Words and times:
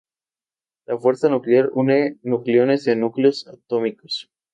La 0.87 0.97
fuerza 0.97 1.29
nuclear 1.29 1.69
une 1.75 2.17
nucleones 2.23 2.87
en 2.87 2.95
núcleos 3.01 3.47
atómicos. 3.47 4.31